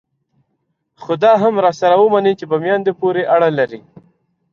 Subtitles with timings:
[1.01, 3.81] خو دا هم راسره ومنئ چې په میندو پورې اړه لري.